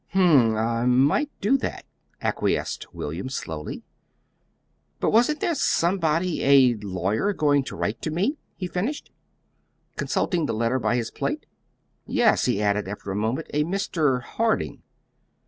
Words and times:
"Hm 0.13 0.55
m; 0.55 0.55
I 0.55 0.87
might 0.87 1.29
do 1.41 1.59
that," 1.59 1.85
acquiesced 2.23 2.91
William, 2.91 3.29
slowly. 3.29 3.83
"But 4.99 5.11
wasn't 5.11 5.41
there 5.41 5.53
somebody 5.53 6.43
a 6.43 6.73
lawyer 6.77 7.33
going 7.33 7.63
to 7.65 7.75
write 7.75 8.01
to 8.01 8.09
me?" 8.09 8.39
he 8.55 8.65
finished, 8.65 9.11
consulting 9.97 10.47
the 10.47 10.55
letter 10.55 10.79
by 10.79 10.95
his 10.95 11.11
plate. 11.11 11.45
"Yes," 12.07 12.45
he 12.45 12.63
added, 12.63 12.87
after 12.87 13.11
a 13.11 13.15
moment, 13.15 13.45
"a 13.53 13.63
Mr. 13.63 14.23
Harding. 14.23 14.81